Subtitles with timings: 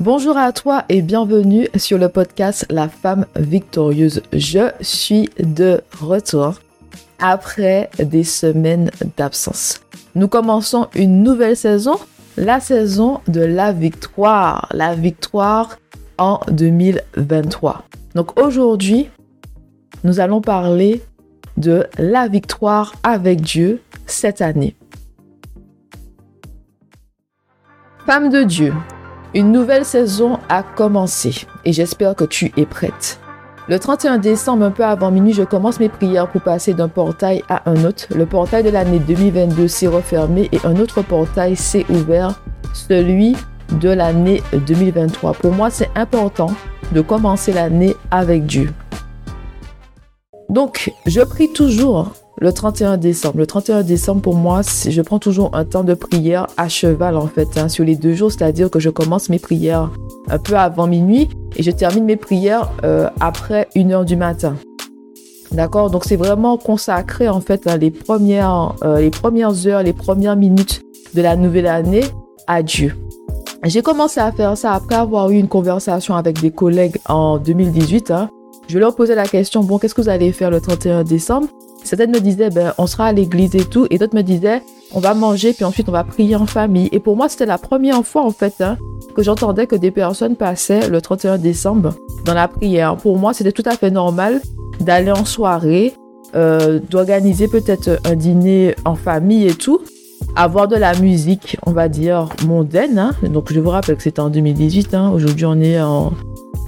[0.00, 4.22] Bonjour à toi et bienvenue sur le podcast La femme victorieuse.
[4.32, 6.60] Je suis de retour
[7.18, 9.80] après des semaines d'absence.
[10.14, 11.96] Nous commençons une nouvelle saison,
[12.36, 15.78] la saison de la victoire, la victoire
[16.16, 17.82] en 2023.
[18.14, 19.10] Donc aujourd'hui,
[20.04, 21.02] nous allons parler
[21.56, 24.76] de la victoire avec Dieu cette année.
[28.06, 28.72] Femme de Dieu,
[29.34, 33.20] une nouvelle saison a commencé et j'espère que tu es prête.
[33.68, 37.42] Le 31 décembre, un peu avant minuit, je commence mes prières pour passer d'un portail
[37.50, 38.06] à un autre.
[38.14, 42.40] Le portail de l'année 2022 s'est refermé et un autre portail s'est ouvert,
[42.72, 43.36] celui
[43.72, 45.34] de l'année 2023.
[45.34, 46.50] Pour moi, c'est important
[46.92, 48.72] de commencer l'année avec Dieu.
[50.48, 53.38] Donc, je prie toujours le 31 décembre.
[53.38, 57.26] Le 31 décembre, pour moi, je prends toujours un temps de prière à cheval, en
[57.26, 59.90] fait, hein, sur les deux jours, c'est-à-dire que je commence mes prières
[60.28, 64.56] un peu avant minuit et je termine mes prières euh, après une heure du matin.
[65.50, 65.90] D'accord?
[65.90, 70.82] Donc, c'est vraiment consacré, en fait, les, premières, euh, les premières heures, les premières minutes
[71.14, 72.04] de la nouvelle année
[72.46, 72.94] à Dieu.
[73.64, 78.10] J'ai commencé à faire ça après avoir eu une conversation avec des collègues en 2018.
[78.12, 78.28] Hein.
[78.68, 81.48] Je leur posais la question, bon, qu'est-ce que vous allez faire le 31 décembre?
[81.84, 83.86] Certaines me disaient, ben, on sera à l'église et tout.
[83.90, 84.62] Et d'autres me disaient,
[84.92, 86.88] on va manger, puis ensuite on va prier en famille.
[86.92, 88.76] Et pour moi, c'était la première fois, en fait, hein,
[89.14, 92.96] que j'entendais que des personnes passaient le 31 décembre dans la prière.
[92.96, 94.40] Pour moi, c'était tout à fait normal
[94.80, 95.94] d'aller en soirée,
[96.34, 99.80] euh, d'organiser peut-être un dîner en famille et tout,
[100.36, 102.98] avoir de la musique, on va dire, mondaine.
[102.98, 103.12] Hein.
[103.22, 104.94] Donc, je vous rappelle que c'était en 2018.
[104.94, 105.10] Hein.
[105.10, 106.12] Aujourd'hui, on est en...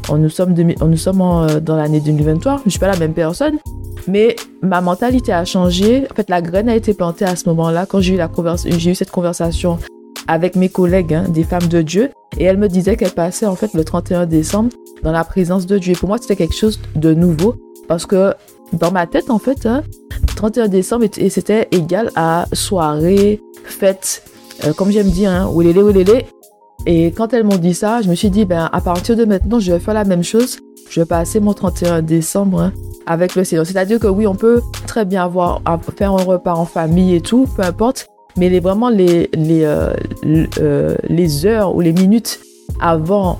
[0.08, 2.62] On nous sommes, nous sommes euh, dans l'année 2023.
[2.64, 3.58] Je suis pas la même personne.
[4.06, 6.06] Mais ma mentalité a changé.
[6.10, 9.78] En fait, la graine a été plantée à ce moment-là quand j'ai eu, cette conversation
[10.26, 12.10] avec mes collègues, hein, des femmes de Dieu.
[12.38, 14.70] Et elles me disaient qu'elles passaient en fait le 31 décembre
[15.02, 15.94] dans la présence de Dieu.
[15.94, 17.56] Pour moi, c'était quelque chose de nouveau
[17.88, 18.34] parce que
[18.72, 19.82] dans ma tête, en fait, hein,
[20.36, 24.22] 31 décembre, c'était égal à soirée, fête,
[24.64, 26.26] euh, comme j'aime dire, hein, oulélé, oulélé.
[26.86, 29.60] Et quand elles m'ont dit ça, je me suis dit, ben, à partir de maintenant,
[29.60, 30.58] je vais faire la même chose.
[30.88, 32.72] Je vais passer mon 31 décembre hein,
[33.10, 33.66] avec le Seigneur.
[33.66, 35.60] C'est-à-dire que oui, on peut très bien avoir,
[35.98, 38.06] faire un repas en famille et tout, peu importe.
[38.36, 39.92] Mais les, vraiment, les, les, euh,
[40.60, 42.38] euh, les heures ou les minutes
[42.80, 43.36] avant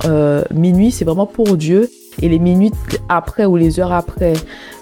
[0.53, 1.89] minuit, c'est vraiment pour Dieu.
[2.21, 2.75] Et les minutes
[3.09, 4.33] après ou les heures après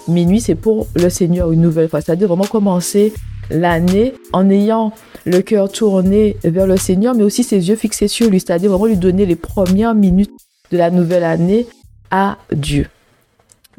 [0.07, 2.01] minuit, c'est pour le Seigneur une nouvelle fois.
[2.01, 3.13] C'est-à-dire vraiment commencer
[3.51, 4.91] l'année en ayant
[5.25, 8.39] le cœur tourné vers le Seigneur, mais aussi ses yeux fixés sur lui.
[8.39, 10.31] C'est-à-dire vraiment lui donner les premières minutes
[10.71, 11.67] de la nouvelle année
[12.09, 12.87] à Dieu.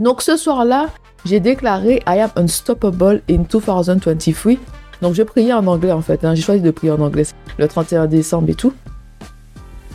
[0.01, 0.89] Donc ce soir-là,
[1.27, 4.57] j'ai déclaré I am unstoppable in 2023.
[5.03, 6.25] Donc je priais en anglais en fait.
[6.25, 6.35] Hein.
[6.35, 7.27] J'ai choisi de prier en anglais
[7.59, 8.73] le 31 décembre et tout.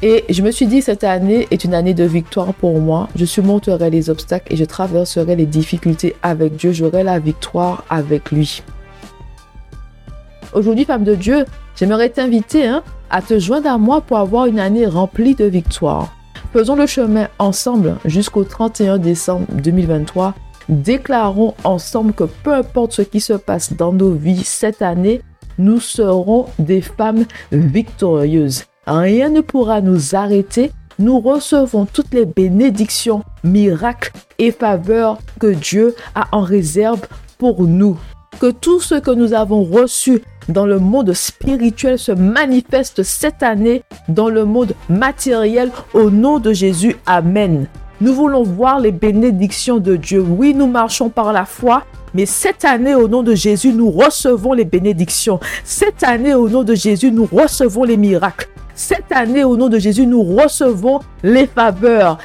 [0.03, 3.09] Et je me suis dit, cette année est une année de victoire pour moi.
[3.15, 6.71] Je surmonterai les obstacles et je traverserai les difficultés avec Dieu.
[6.71, 8.61] J'aurai la victoire avec lui.
[10.53, 11.45] Aujourd'hui, femme de Dieu,
[11.75, 16.13] j'aimerais t'inviter hein, à te joindre à moi pour avoir une année remplie de victoires.
[16.55, 20.33] Faisons le chemin ensemble jusqu'au 31 décembre 2023.
[20.69, 25.21] Déclarons ensemble que peu importe ce qui se passe dans nos vies cette année,
[25.57, 28.63] nous serons des femmes victorieuses.
[28.87, 30.71] Rien ne pourra nous arrêter.
[30.97, 37.01] Nous recevons toutes les bénédictions, miracles et faveurs que Dieu a en réserve
[37.37, 37.99] pour nous.
[38.39, 43.83] Que tout ce que nous avons reçu dans le monde spirituel se manifeste cette année
[44.09, 46.97] dans le monde matériel au nom de Jésus.
[47.05, 47.67] Amen.
[48.01, 50.19] Nous voulons voir les bénédictions de Dieu.
[50.19, 54.51] Oui, nous marchons par la foi, mais cette année, au nom de Jésus, nous recevons
[54.51, 55.39] les bénédictions.
[55.63, 58.49] Cette année, au nom de Jésus, nous recevons les miracles.
[58.75, 62.17] Cette année, au nom de Jésus, nous recevons les faveurs.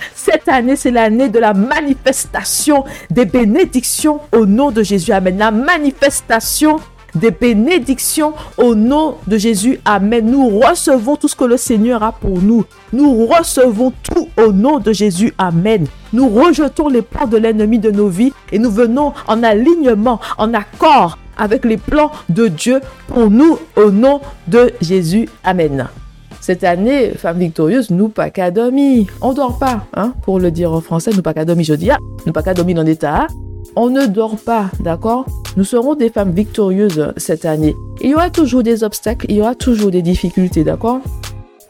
[0.50, 5.12] Année, c'est l'année de la manifestation des bénédictions au nom de Jésus.
[5.12, 5.38] Amen.
[5.38, 6.78] La manifestation
[7.14, 9.80] des bénédictions au nom de Jésus.
[9.84, 10.30] Amen.
[10.30, 12.64] Nous recevons tout ce que le Seigneur a pour nous.
[12.92, 15.32] Nous recevons tout au nom de Jésus.
[15.38, 15.86] Amen.
[16.12, 20.54] Nous rejetons les plans de l'ennemi de nos vies et nous venons en alignement, en
[20.54, 25.28] accord avec les plans de Dieu pour nous au nom de Jésus.
[25.42, 25.88] Amen.
[26.40, 28.50] Cette année, femme victorieuse, nous pas qu'à.
[29.20, 31.98] On dort pas, hein, pour le dire en français, nous pas qu'à je dis, ah,
[32.26, 33.26] nous pas qu'à dormir dans l'état.
[33.76, 35.26] On ne dort pas, d'accord?
[35.56, 37.76] Nous serons des femmes victorieuses cette année.
[38.00, 41.00] Il y aura toujours des obstacles, il y aura toujours des difficultés, d'accord?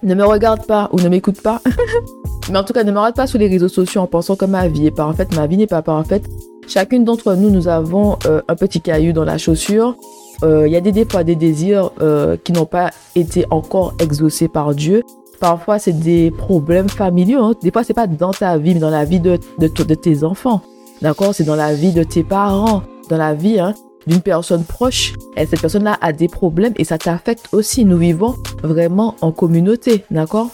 [0.02, 1.60] Ne me regarde pas ou ne m'écoute pas.
[2.50, 4.46] Mais en tout cas, ne me regarde pas sur les réseaux sociaux en pensant que
[4.46, 5.36] ma vie est parfaite.
[5.36, 6.24] Ma vie n'est pas parfaite.
[6.66, 9.96] Chacune d'entre nous, nous avons euh, un petit caillou dans la chaussure.
[10.42, 14.48] Euh, il y a des, des des désirs euh, qui n'ont pas été encore exaucés
[14.48, 15.02] par Dieu.
[15.38, 17.42] Parfois, c'est des problèmes familiaux.
[17.42, 17.54] Hein.
[17.62, 20.24] Des fois, c'est pas dans ta vie, mais dans la vie de, de, de tes
[20.24, 20.60] enfants.
[21.02, 21.34] D'accord?
[21.34, 23.74] C'est dans la vie de tes parents, dans la vie hein,
[24.06, 25.14] d'une personne proche.
[25.36, 27.84] Et cette personne-là a des problèmes et ça t'affecte aussi.
[27.84, 30.04] Nous vivons vraiment en communauté.
[30.10, 30.50] D'accord?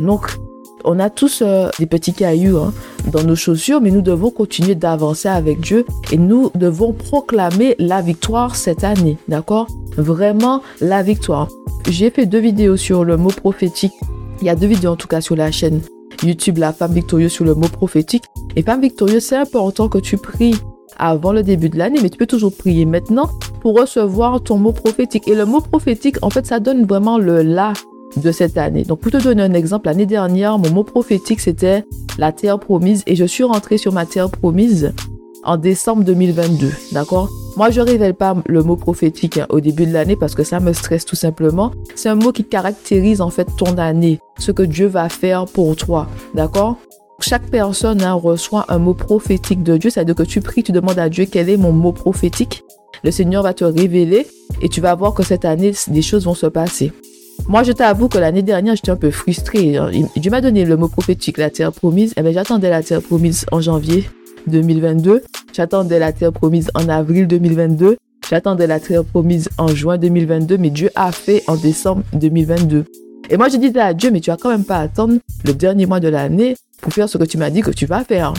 [0.00, 0.36] Donc,
[0.84, 2.72] on a tous euh, des petits cailloux hein,
[3.10, 8.02] dans nos chaussures, mais nous devons continuer d'avancer avec Dieu et nous devons proclamer la
[8.02, 9.18] victoire cette année.
[9.28, 9.66] D'accord?
[9.96, 11.48] Vraiment la victoire.
[11.88, 13.92] J'ai fait deux vidéos sur le mot prophétique
[14.40, 15.80] il y a deux vidéos en tout cas sur la chaîne
[16.22, 18.24] YouTube La femme victorieuse sur le mot prophétique.
[18.56, 20.54] Et femme victorieuse, c'est important que tu pries
[20.96, 23.28] avant le début de l'année, mais tu peux toujours prier maintenant
[23.60, 25.26] pour recevoir ton mot prophétique.
[25.28, 27.72] Et le mot prophétique, en fait, ça donne vraiment le là
[28.16, 28.84] de cette année.
[28.84, 31.84] Donc, pour te donner un exemple, l'année dernière, mon mot prophétique, c'était
[32.18, 34.92] la terre promise et je suis rentrée sur ma terre promise
[35.44, 36.70] en décembre 2022.
[36.92, 37.28] D'accord?
[37.56, 40.58] Moi, je révèle pas le mot prophétique hein, au début de l'année parce que ça
[40.58, 41.70] me stresse tout simplement.
[41.94, 45.76] C'est un mot qui caractérise en fait ton année, ce que Dieu va faire pour
[45.76, 46.08] toi.
[46.34, 46.76] D'accord?
[47.20, 50.98] Chaque personne hein, reçoit un mot prophétique de Dieu, c'est-à-dire que tu pries, tu demandes
[50.98, 52.64] à Dieu quel est mon mot prophétique.
[53.04, 54.26] Le Seigneur va te révéler
[54.60, 56.92] et tu vas voir que cette année, des choses vont se passer.
[57.46, 59.78] Moi, je t'avoue que l'année dernière, j'étais un peu frustrée.
[60.16, 62.14] Dieu m'a donné le mot prophétique, la terre promise.
[62.16, 64.08] Eh bien, j'attendais la terre promise en janvier
[64.46, 65.22] 2022.
[65.52, 67.96] J'attendais la terre promise en avril 2022.
[68.28, 72.86] J'attendais la terre promise en juin 2022, mais Dieu a fait en décembre 2022.
[73.28, 75.84] Et moi, je disais à Dieu, mais tu vas quand même pas attendre le dernier
[75.84, 78.32] mois de l'année pour faire ce que tu m'as dit que tu vas faire.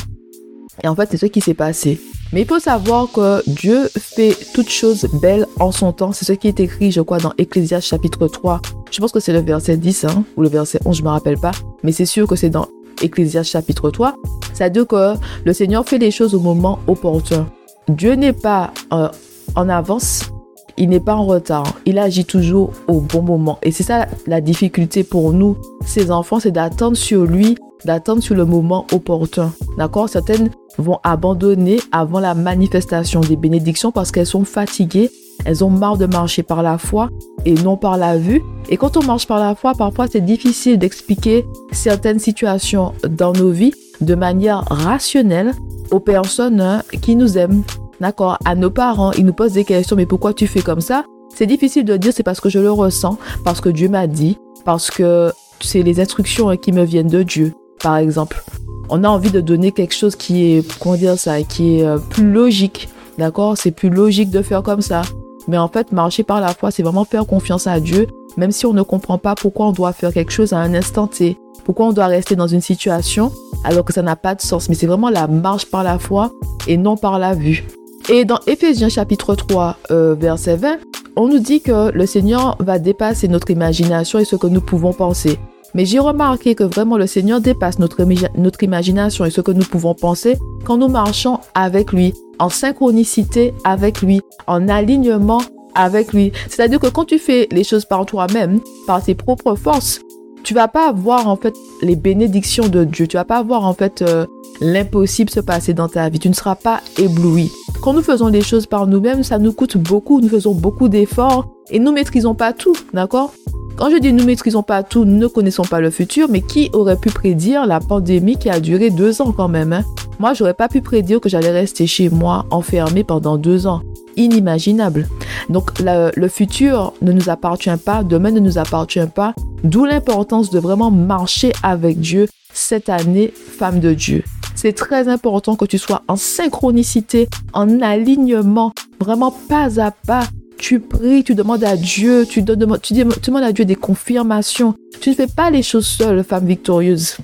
[0.84, 2.00] Et en fait, c'est ce qui s'est passé.
[2.36, 6.12] Mais il faut savoir que Dieu fait toutes choses belles en son temps.
[6.12, 8.60] C'est ce qui est écrit, je crois, dans Ecclésiaste chapitre 3.
[8.92, 11.12] Je pense que c'est le verset 10 hein, ou le verset 11, je ne me
[11.12, 11.54] rappelle pas.
[11.84, 12.68] Mais c'est sûr que c'est dans
[13.02, 14.18] Ecclésiaste chapitre 3.
[14.52, 15.14] C'est-à-dire que
[15.46, 17.48] le Seigneur fait les choses au moment opportun.
[17.88, 19.08] Dieu n'est pas euh,
[19.56, 20.30] en avance,
[20.76, 21.74] il n'est pas en retard.
[21.86, 23.60] Il agit toujours au bon moment.
[23.64, 25.56] Et c'est ça la difficulté pour nous,
[25.86, 27.56] ces enfants, c'est d'attendre sur lui,
[27.86, 29.54] d'attendre sur le moment opportun.
[29.78, 30.10] D'accord?
[30.10, 35.12] Certaines vont abandonner avant la manifestation des bénédictions parce qu'elles sont fatiguées,
[35.45, 37.10] elles ont marre de marcher par la foi
[37.45, 38.42] et non par la vue.
[38.69, 43.51] Et quand on marche par la foi, parfois c'est difficile d'expliquer certaines situations dans nos
[43.51, 45.54] vies de manière rationnelle
[45.92, 47.63] aux personnes hein, qui nous aiment.
[48.01, 48.38] D'accord?
[48.44, 51.06] À nos parents, ils nous posent des questions, mais pourquoi tu fais comme ça?
[51.33, 54.38] C'est difficile de dire, c'est parce que je le ressens, parce que Dieu m'a dit,
[54.66, 55.31] parce que
[55.62, 58.44] c'est les instructions hein, qui me viennent de Dieu, par exemple.
[58.90, 61.98] On a envie de donner quelque chose qui est, comment dire ça, qui est euh,
[61.98, 62.90] plus logique.
[63.18, 63.58] D'accord?
[63.58, 65.02] C'est plus logique de faire comme ça.
[65.48, 68.66] Mais en fait, marcher par la foi, c'est vraiment faire confiance à Dieu, même si
[68.66, 71.88] on ne comprend pas pourquoi on doit faire quelque chose à un instant T, pourquoi
[71.88, 73.32] on doit rester dans une situation
[73.64, 74.70] alors que ça n'a pas de sens.
[74.70, 76.32] Mais c'est vraiment la marche par la foi
[76.68, 77.66] et non par la vue.
[78.10, 80.78] Et dans Éphésiens chapitre 3, euh, verset 20,
[81.16, 84.94] on nous dit que le Seigneur va dépasser notre imagination et ce que nous pouvons
[84.94, 85.40] penser.
[85.75, 88.01] Mais j'ai remarqué que vraiment le Seigneur dépasse notre,
[88.38, 93.54] notre imagination et ce que nous pouvons penser quand nous marchons avec lui, en synchronicité
[93.66, 95.42] avec lui, en alignement
[95.75, 96.31] avec lui.
[96.50, 100.00] C'est-à-dire que quand tu fais les choses par toi-même, par tes propres forces,
[100.45, 103.06] tu vas pas avoir en fait les bénédictions de Dieu.
[103.07, 104.25] Tu vas pas avoir en fait euh,
[104.62, 106.19] l'impossible se passer dans ta vie.
[106.19, 107.51] Tu ne seras pas ébloui.
[107.81, 110.22] Quand nous faisons les choses par nous-mêmes, ça nous coûte beaucoup.
[110.22, 113.33] Nous faisons beaucoup d'efforts et nous maîtrisons pas tout, d'accord?
[113.77, 116.70] Quand je dis nous maîtrisons pas tout, nous ne connaissons pas le futur, mais qui
[116.74, 119.84] aurait pu prédire la pandémie qui a duré deux ans quand même hein?
[120.17, 123.82] Moi, j'aurais pas pu prédire que j'allais rester chez moi enfermé pendant deux ans.
[124.15, 125.10] Inimaginable.
[125.50, 129.34] Donc, le futur ne nous appartient pas, demain ne nous appartient pas.
[129.65, 134.24] D'où l'importance de vraiment marcher avec Dieu cette année, femme de Dieu.
[134.55, 140.24] C'est très important que tu sois en synchronicité, en alignement, vraiment pas à pas
[140.58, 144.74] tu pries, tu demandes à Dieu, tu, demandes, tu demandes à Dieu des confirmations.
[145.02, 147.18] Tu ne fais pas les choses seule, femme victorieuse.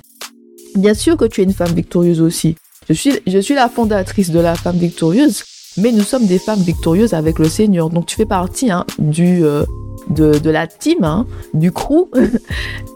[0.74, 2.56] Bien sûr que tu es une femme victorieuse aussi.
[2.88, 5.44] Je suis, je suis la fondatrice de la femme victorieuse,
[5.76, 7.90] mais nous sommes des femmes victorieuses avec le Seigneur.
[7.90, 9.64] Donc tu fais partie hein, du, euh,
[10.08, 12.08] de, la team, hein, du crew.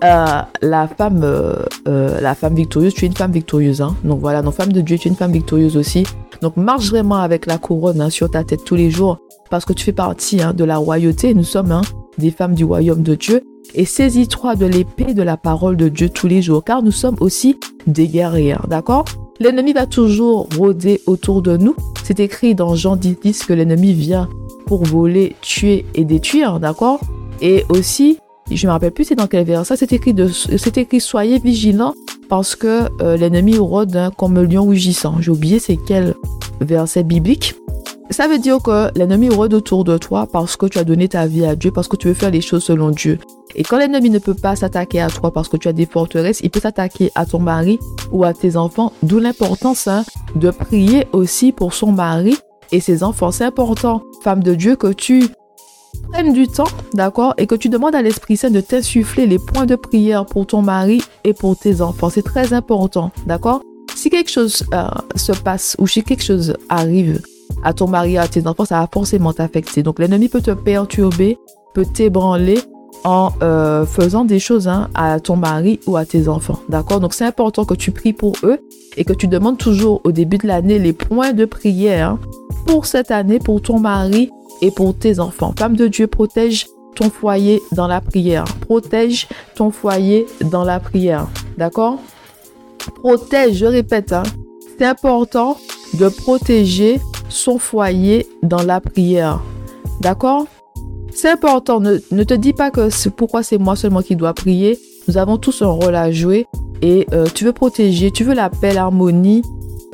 [0.04, 3.80] Euh, la, femme, euh, la femme victorieuse, tu es une femme victorieuse.
[3.80, 3.96] Hein.
[4.04, 6.04] Donc voilà, non, femme de Dieu, tu es une femme victorieuse aussi.
[6.42, 9.18] Donc marche vraiment avec la couronne sur ta tête tous les jours
[9.50, 11.32] parce que tu fais partie hein, de la royauté.
[11.32, 11.80] Nous sommes hein,
[12.18, 13.42] des femmes du royaume de Dieu.
[13.74, 17.16] Et saisis-toi de l'épée de la parole de Dieu tous les jours, car nous sommes
[17.20, 19.06] aussi des guerriers, d'accord?
[19.40, 21.74] L'ennemi va toujours rôder autour de nous.
[22.04, 24.28] C'est écrit dans Jean 10, 10 que l'ennemi vient
[24.66, 27.00] pour voler, tuer et détruire, d'accord?
[27.40, 28.18] Et aussi,
[28.50, 30.28] je me rappelle plus c'est dans quel verset, c'est écrit, de,
[30.78, 31.94] écrit soyez vigilants
[32.28, 35.16] parce que euh, l'ennemi rôde hein, comme un lion rugissant.
[35.20, 36.14] J'ai oublié c'est quel
[36.60, 37.54] verset biblique.
[38.10, 41.26] Ça veut dire que l'ennemi rôde autour de toi parce que tu as donné ta
[41.26, 43.18] vie à Dieu, parce que tu veux faire les choses selon Dieu.
[43.56, 46.40] Et quand l'ennemi ne peut pas s'attaquer à toi parce que tu as des forteresses,
[46.42, 47.78] il peut s'attaquer à ton mari
[48.12, 48.92] ou à tes enfants.
[49.02, 50.04] D'où l'importance hein,
[50.36, 52.36] de prier aussi pour son mari
[52.72, 53.30] et ses enfants.
[53.30, 55.28] C'est important, femme de Dieu, que tu
[56.10, 59.66] prennes du temps, d'accord, et que tu demandes à l'Esprit Saint de t'insuffler les points
[59.66, 62.10] de prière pour ton mari et pour tes enfants.
[62.10, 63.62] C'est très important, d'accord
[63.94, 67.20] Si quelque chose euh, se passe ou si quelque chose arrive
[67.62, 69.82] à ton mari, à tes enfants, ça va forcément t'affecter.
[69.82, 71.38] Donc l'ennemi peut te perturber,
[71.74, 72.58] peut t'ébranler
[73.04, 76.58] en euh, faisant des choses hein, à ton mari ou à tes enfants.
[76.68, 78.58] D'accord Donc c'est important que tu pries pour eux
[78.96, 82.18] et que tu demandes toujours au début de l'année les points de prière hein,
[82.66, 84.30] pour cette année, pour ton mari
[84.60, 85.54] et pour tes enfants.
[85.58, 88.44] Femme de Dieu, protège ton foyer dans la prière.
[88.62, 91.28] Protège ton foyer dans la prière.
[91.56, 91.98] D'accord?
[92.96, 94.22] Protège, je répète, hein,
[94.78, 95.56] c'est important
[95.94, 99.40] de protéger son foyer dans la prière.
[100.00, 100.46] D'accord?
[101.10, 101.80] C'est important.
[101.80, 104.78] Ne, te dis pas que c'est pourquoi c'est moi seulement qui dois prier.
[105.08, 106.46] Nous avons tous un rôle à jouer
[106.82, 109.42] et euh, tu veux protéger, tu veux la paix, l'harmonie,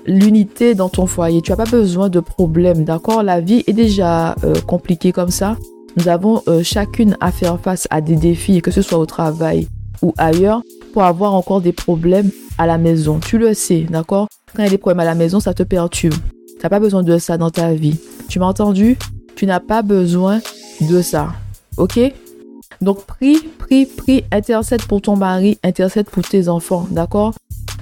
[0.06, 1.42] l'unité dans ton foyer.
[1.42, 3.22] Tu n'as pas besoin de problèmes, d'accord?
[3.22, 5.56] La vie est déjà euh, compliquée comme ça.
[5.96, 9.68] Nous avons euh, chacune à faire face à des défis, que ce soit au travail
[10.00, 13.20] ou ailleurs, pour avoir encore des problèmes à la maison.
[13.20, 14.28] Tu le sais, d'accord?
[14.54, 16.14] Quand il y a des problèmes à la maison, ça te perturbe.
[16.14, 17.96] Tu n'as pas besoin de ça dans ta vie.
[18.28, 18.98] Tu m'as entendu?
[19.36, 20.40] Tu n'as pas besoin
[20.80, 21.32] de ça.
[21.76, 21.98] Ok?
[22.80, 27.32] Donc prie, prie, prie, intercède pour ton mari, intercède pour tes enfants, d'accord?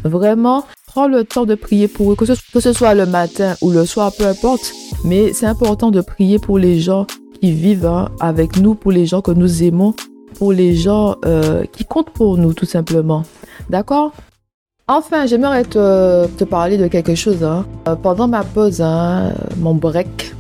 [0.05, 3.87] Vraiment, prends le temps de prier pour eux, que ce, soit le matin ou le
[3.87, 4.73] soir, peu importe.
[5.05, 7.07] Mais c'est important de prier pour les gens
[7.41, 9.95] qui vivent hein, avec nous, pour les gens que nous aimons,
[10.39, 13.23] pour les gens euh, qui comptent pour nous, tout simplement.
[13.69, 14.13] D'accord?
[14.89, 17.45] Enfin, j'aimerais te, parler de quelque chose.
[17.45, 17.65] Hein.
[17.87, 20.35] Euh, pendant ma pause, hein, mon break,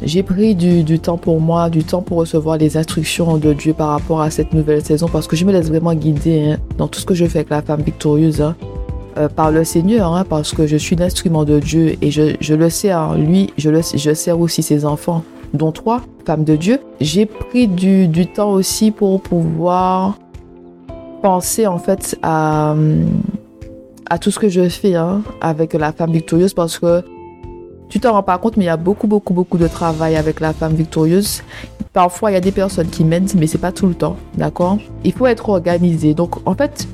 [0.00, 3.88] j'ai pris du, temps pour moi, du temps pour recevoir les instructions de Dieu par
[3.90, 7.04] rapport à cette nouvelle saison parce que je me laisse vraiment guider dans tout ce
[7.04, 8.42] que je fais avec la femme victorieuse.
[9.18, 12.70] Euh, par le Seigneur, hein, parce que je suis l'instrument de Dieu et je, le
[12.70, 16.78] sais, hein, lui, je, le, je sers aussi ses enfants, dont toi, femme de Dieu.
[16.98, 20.16] J'ai pris du, temps aussi pour pouvoir
[21.20, 22.74] penser en fait à,
[24.08, 27.04] à tout ce que je fais hein, avec la femme victorieuse parce que
[27.90, 30.40] tu t'en rends pas compte, mais il y a beaucoup, beaucoup, beaucoup de travail avec
[30.40, 31.42] la femme victorieuse.
[31.92, 34.78] Parfois, il y a des personnes qui m'aident, mais c'est pas tout le temps, d'accord?
[35.04, 36.14] Il faut être organisé.
[36.14, 36.88] Donc, en fait,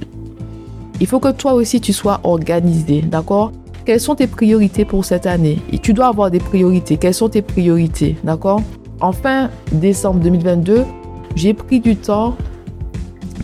[1.00, 3.52] il faut que toi aussi tu sois organisé, d'accord?
[3.85, 5.59] Quelles sont tes priorités pour cette année?
[5.73, 6.97] Et tu dois avoir des priorités.
[6.97, 8.62] Quelles sont tes priorités, d'accord?
[9.00, 10.85] En fin décembre 2022,
[11.37, 12.37] j'ai pris du temps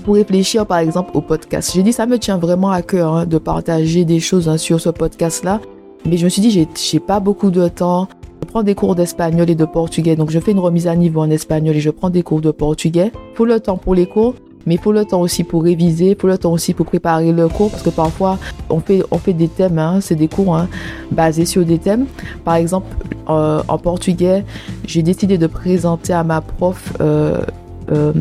[0.04, 1.72] pour réfléchir par exemple au podcast.
[1.74, 4.80] J'ai dit ça me tient vraiment à cœur hein, de partager des choses hein, sur
[4.80, 5.60] ce podcast-là.
[6.06, 8.08] Mais je me suis dit, j'ai pas beaucoup de temps.
[8.42, 10.16] Je prends des cours d'espagnol et de portugais.
[10.16, 12.50] Donc, je fais une remise à niveau en espagnol et je prends des cours de
[12.50, 13.10] portugais.
[13.34, 14.34] Pour le temps pour les cours,
[14.66, 17.32] mais il faut le temps aussi pour réviser, il faut le temps aussi pour préparer
[17.32, 18.38] le cours, parce que parfois,
[18.70, 20.68] on fait, on fait des thèmes, hein, c'est des cours hein,
[21.10, 22.06] basés sur des thèmes.
[22.44, 22.86] Par exemple,
[23.28, 24.44] euh, en portugais,
[24.86, 27.40] j'ai décidé de présenter à ma prof, euh,
[27.92, 28.12] euh,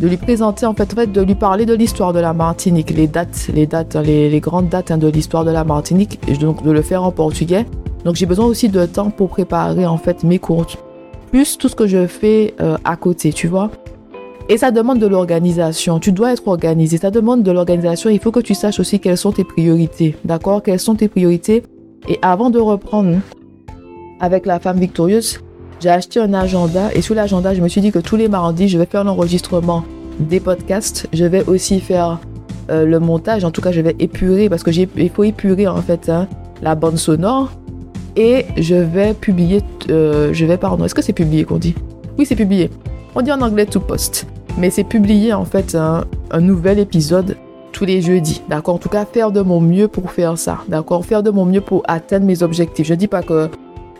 [0.00, 3.50] de lui présenter, en fait, de lui parler de l'histoire de la Martinique, les dates,
[3.52, 6.70] les dates, les, les grandes dates hein, de l'histoire de la Martinique, et donc de
[6.70, 7.66] le faire en portugais.
[8.04, 10.66] Donc j'ai besoin aussi de temps pour préparer, en fait, mes cours,
[11.30, 12.54] plus tout ce que je fais
[12.84, 13.70] à côté, tu vois.
[14.50, 15.98] Et ça demande de l'organisation.
[15.98, 16.96] Tu dois être organisé.
[16.96, 18.08] Ça demande de l'organisation.
[18.08, 20.16] Il faut que tu saches aussi quelles sont tes priorités.
[20.24, 20.62] D'accord?
[20.62, 21.62] Quelles sont tes priorités?
[22.08, 23.18] Et avant de reprendre
[24.20, 25.40] avec la femme victorieuse,
[25.80, 26.88] j'ai acheté un agenda.
[26.94, 29.84] Et sur l'agenda, je me suis dit que tous les mardis, je vais faire l'enregistrement
[30.18, 31.06] des podcasts.
[31.12, 32.18] Je vais aussi faire
[32.70, 33.44] euh, le montage.
[33.44, 36.26] En tout cas, je vais épurer parce que il faut épurer en fait hein,
[36.62, 37.52] la bande sonore.
[38.16, 39.60] Et je vais publier.
[39.90, 40.86] Euh, je vais pardon.
[40.86, 41.74] Est-ce que c'est publié qu'on dit?
[42.16, 42.70] Oui, c'est publié.
[43.14, 44.26] On dit en anglais to post
[44.58, 46.04] mais c'est publier en fait un,
[46.40, 47.36] nouvel épisode
[47.72, 51.04] tous les jeudis, d'accord En tout cas, faire de mon mieux pour faire ça, d'accord
[51.04, 52.86] Faire de mon mieux pour atteindre mes objectifs.
[52.86, 53.50] Je ne dis pas qu'il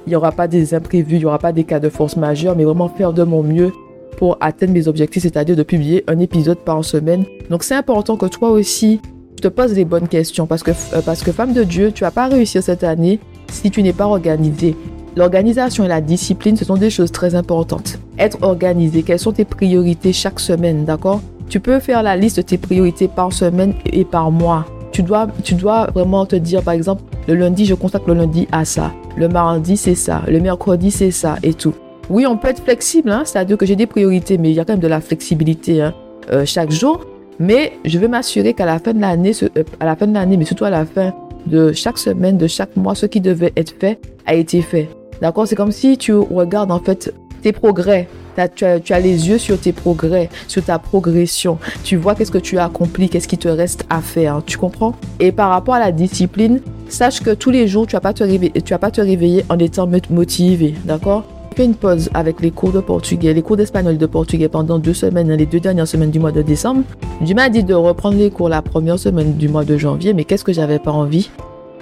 [0.08, 2.64] n'y aura pas des imprévus, il n'y aura pas des cas de force majeure, mais
[2.64, 3.72] vraiment faire de mon mieux
[4.16, 7.24] pour atteindre mes objectifs, c'est-à-dire de publier un épisode par semaine.
[7.50, 9.00] Donc c'est important que toi aussi,
[9.36, 12.02] tu te poses les bonnes questions parce que, euh, parce que femme de Dieu, tu
[12.02, 13.20] vas pas réussir cette année
[13.52, 14.74] si tu n'es pas organisée.
[15.14, 17.98] L'organisation et la discipline, ce sont des choses très importantes.
[18.18, 21.20] Être organisé, quelles sont tes priorités chaque semaine, d'accord?
[21.48, 24.66] Tu peux faire la liste de tes priorités par semaine et par mois.
[24.90, 28.48] Tu dois, tu dois vraiment te dire, par exemple, le lundi, je consacre le lundi
[28.50, 28.92] à ça.
[29.16, 30.22] Le mardi, c'est ça.
[30.26, 31.74] Le mercredi, c'est ça et tout.
[32.10, 34.64] Oui, on peut être flexible, hein, c'est-à-dire que j'ai des priorités, mais il y a
[34.64, 35.94] quand même de la flexibilité hein,
[36.32, 37.04] euh, chaque jour.
[37.38, 40.36] Mais je veux m'assurer qu'à la fin de l'année, euh, à la fin de l'année,
[40.36, 41.14] mais surtout à la fin
[41.46, 44.88] de chaque semaine, de chaque mois, ce qui devait être fait a été fait.
[45.20, 45.46] D'accord?
[45.46, 48.08] C'est comme si tu regardes en fait tes progrès.
[48.54, 51.58] Tu as, les yeux sur tes progrès, sur ta progression.
[51.82, 54.42] Tu vois qu'est-ce que tu as accompli, qu'est-ce qui te reste à faire.
[54.46, 54.94] Tu comprends?
[55.18, 58.22] Et par rapport à la discipline, sache que tous les jours, tu vas pas te
[58.22, 60.74] réveiller, tu vas pas te réveiller en étant motivé.
[60.84, 61.24] D'accord?
[61.56, 64.94] Fais une pause avec les cours de portugais, les cours d'espagnol de portugais pendant deux
[64.94, 66.84] semaines, les deux dernières semaines du mois de décembre.
[67.26, 70.22] Tu m'as dit de reprendre les cours la première semaine du mois de janvier, mais
[70.22, 71.28] qu'est-ce que j'avais pas envie?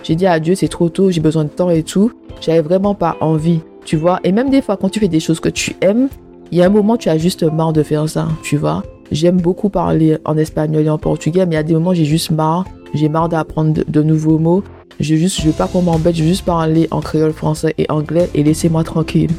[0.02, 2.12] J'ai dit à Dieu, c'est trop tôt, j'ai besoin de temps et tout.
[2.40, 4.20] J'avais vraiment pas envie tu vois.
[4.24, 6.08] Et même des fois, quand tu fais des choses que tu aimes,
[6.52, 8.82] il y a un moment, tu as juste marre de faire ça, tu vois.
[9.12, 12.04] J'aime beaucoup parler en espagnol et en portugais, mais il y a des moments, j'ai
[12.04, 12.64] juste marre.
[12.94, 14.62] J'ai marre d'apprendre de, nouveaux mots.
[15.00, 17.86] Je juste, je veux pas qu'on m'embête, je veux juste parler en créole français et
[17.90, 19.30] anglais et laissez-moi tranquille.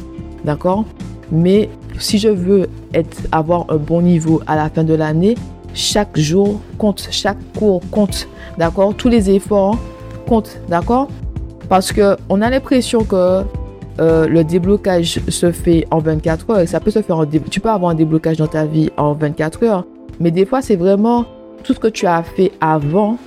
[0.44, 0.84] D'accord?
[1.30, 5.34] Mais si je veux être, avoir un bon niveau à la fin de l'année,
[5.74, 8.28] chaque jour compte, chaque cours compte.
[8.56, 8.94] D'accord?
[8.94, 9.76] Tous les efforts
[10.26, 10.58] comptent.
[10.68, 11.08] D'accord?
[11.68, 13.42] Parce que on a l'impression que
[14.00, 16.68] euh, le déblocage se fait en 24 heures.
[16.68, 19.64] Ça peut se faire en tu peux avoir un déblocage dans ta vie en 24
[19.64, 19.86] heures,
[20.20, 21.24] mais des fois c'est vraiment
[21.64, 23.18] tout ce que tu as fait avant.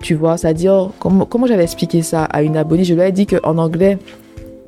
[0.00, 3.58] Tu vois, c'est-à-dire comment, j'avais expliqué ça à une abonnée, je lui ai dit qu'en
[3.58, 3.98] anglais,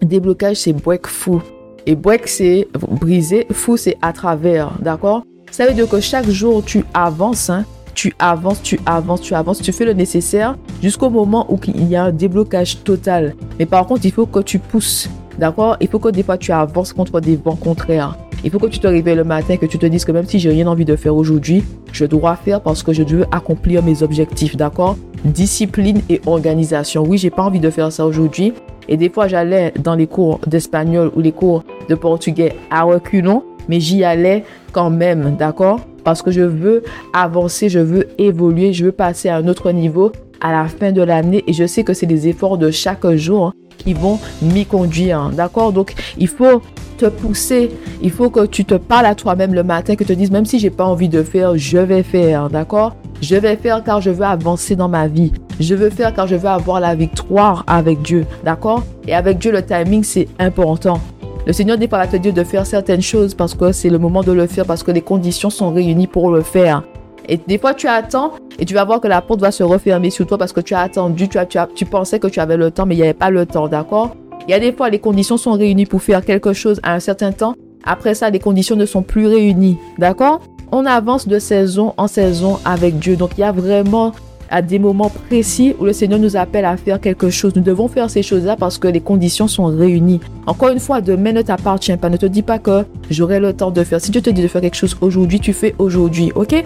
[0.03, 1.41] déblocage c'est break fou
[1.87, 2.69] et break c'est
[3.01, 5.25] briser, fou c'est à travers, d'accord?
[5.51, 9.61] Ça veut dire que chaque jour tu avances, hein, tu avances, tu avances, tu avances,
[9.61, 13.35] tu fais le nécessaire jusqu'au moment où il y a un déblocage total.
[13.59, 15.09] Mais par contre, il faut que tu pousses.
[15.41, 15.79] D'accord?
[15.81, 18.15] Il faut que des fois tu avances contre des vents contraires.
[18.45, 20.39] Il faut que tu te réveilles le matin que tu te dises que même si
[20.39, 24.03] j'ai rien envie de faire aujourd'hui, je dois faire parce que je veux accomplir mes
[24.03, 24.99] objectifs, d'accord?
[25.25, 27.05] Discipline et organisation.
[27.07, 28.53] Oui, j'ai pas envie de faire ça aujourd'hui.
[28.87, 33.43] Et des fois, j'allais dans les cours d'espagnol ou les cours de portugais à reculons,
[33.67, 35.81] mais j'y allais quand même, d'accord?
[36.05, 36.83] Parce que je veux
[37.15, 41.03] avancer, je veux évoluer, je veux passer à un autre niveau à la fin de
[41.03, 41.45] l'année.
[41.47, 45.31] Et je sais que c'est des efforts de chaque jour qui vont m'y conduire.
[45.31, 45.73] D'accord?
[45.73, 46.63] Donc, il faut
[46.99, 47.71] te pousser.
[48.03, 50.45] Il faut que tu te parles à toi-même le matin, que tu te dises, même
[50.45, 52.51] si j'ai pas envie de faire, je vais faire.
[52.51, 52.95] D'accord?
[53.23, 55.33] Je vais faire car je veux avancer dans ma vie.
[55.59, 58.27] Je veux faire car je veux avoir la victoire avec Dieu.
[58.45, 58.85] D'accord?
[59.07, 61.01] Et avec Dieu, le timing, c'est important.
[61.47, 63.99] Le Seigneur n'est pas à te dire de faire certaines choses parce que c'est le
[63.99, 66.83] moment de le faire, parce que les conditions sont réunies pour le faire.
[67.31, 70.11] Et des fois, tu attends et tu vas voir que la porte va se refermer
[70.11, 72.57] sur toi parce que tu as attendu, tu, as, tu, tu pensais que tu avais
[72.57, 74.17] le temps, mais il n'y avait pas le temps, d'accord?
[74.49, 76.99] Il y a des fois, les conditions sont réunies pour faire quelque chose à un
[76.99, 77.55] certain temps.
[77.85, 80.41] Après ça, les conditions ne sont plus réunies, d'accord?
[80.73, 83.15] On avance de saison en saison avec Dieu.
[83.15, 84.13] Donc, il y a vraiment
[84.51, 87.55] à des moments précis où le Seigneur nous appelle à faire quelque chose.
[87.55, 90.19] Nous devons faire ces choses-là parce que les conditions sont réunies.
[90.47, 92.11] Encore une fois, demain ne t'appartient pas.
[92.11, 94.01] Ne te dis pas que j'aurai le temps de faire.
[94.01, 96.65] Si Dieu te dit de faire quelque chose aujourd'hui, tu fais aujourd'hui, ok?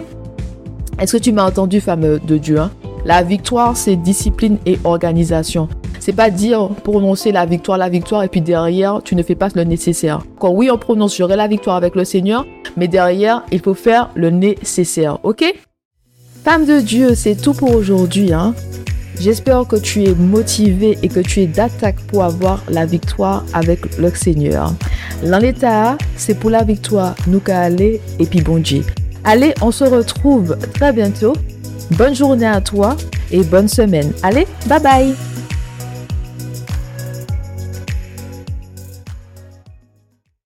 [0.99, 2.71] Est-ce que tu m'as entendu, femme de Dieu hein?
[3.05, 5.67] La victoire, c'est discipline et organisation.
[5.99, 9.49] C'est pas dire prononcer la victoire, la victoire, et puis derrière, tu ne fais pas
[9.53, 10.23] le nécessaire.
[10.39, 12.45] Quand oui, on prononce la victoire avec le Seigneur,
[12.77, 15.43] mais derrière, il faut faire le nécessaire, ok?
[16.43, 18.31] Femme de Dieu, c'est tout pour aujourd'hui.
[18.31, 18.53] Hein?
[19.19, 23.97] J'espère que tu es motivé et que tu es d'attaque pour avoir la victoire avec
[23.97, 24.73] le Seigneur.
[25.23, 25.39] L'en
[26.17, 28.61] c'est pour la victoire, nous qu'à et puis bon.
[29.25, 31.33] Allez, on se retrouve très bientôt.
[31.91, 32.95] Bonne journée à toi
[33.31, 34.11] et bonne semaine.
[34.23, 35.34] Allez, bye bye